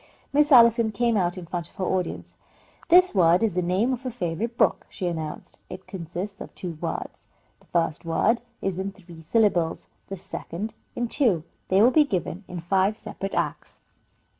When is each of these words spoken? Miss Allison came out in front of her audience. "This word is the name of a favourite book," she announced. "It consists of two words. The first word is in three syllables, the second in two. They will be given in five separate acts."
Miss 0.33 0.51
Allison 0.51 0.91
came 0.91 1.15
out 1.15 1.37
in 1.37 1.45
front 1.45 1.69
of 1.69 1.75
her 1.75 1.85
audience. 1.85 2.33
"This 2.89 3.13
word 3.13 3.43
is 3.43 3.53
the 3.53 3.61
name 3.61 3.93
of 3.93 4.03
a 4.03 4.09
favourite 4.09 4.57
book," 4.57 4.87
she 4.89 5.05
announced. 5.05 5.59
"It 5.69 5.85
consists 5.85 6.41
of 6.41 6.55
two 6.55 6.79
words. 6.81 7.27
The 7.59 7.67
first 7.67 8.03
word 8.03 8.41
is 8.63 8.79
in 8.79 8.93
three 8.93 9.21
syllables, 9.21 9.85
the 10.07 10.17
second 10.17 10.73
in 10.95 11.07
two. 11.07 11.43
They 11.67 11.83
will 11.83 11.91
be 11.91 12.03
given 12.03 12.45
in 12.47 12.61
five 12.61 12.97
separate 12.97 13.35
acts." 13.35 13.81